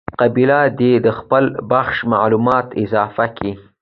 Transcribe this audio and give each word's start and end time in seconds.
قابله 0.19 0.59
دي 0.79 0.91
د 1.05 1.07
خپل 1.19 1.43
بخش 1.71 1.95
معلومات 2.13 2.67
اضافه 2.83 3.25
کي. 3.37 3.51